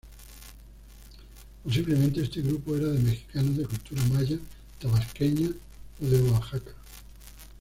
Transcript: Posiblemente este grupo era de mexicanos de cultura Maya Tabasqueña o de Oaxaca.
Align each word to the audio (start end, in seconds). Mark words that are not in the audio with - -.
Posiblemente 1.63 2.21
este 2.23 2.41
grupo 2.41 2.75
era 2.75 2.87
de 2.87 2.97
mexicanos 2.97 3.55
de 3.55 3.67
cultura 3.67 4.03
Maya 4.05 4.35
Tabasqueña 4.81 5.51
o 6.01 6.05
de 6.07 6.21
Oaxaca. 6.23 6.73